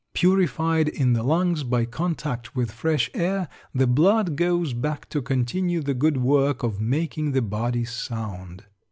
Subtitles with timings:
[0.15, 5.79] Purified in the lungs by contact with fresh air, the blood goes back to continue
[5.83, 8.63] the good work of making the body sound.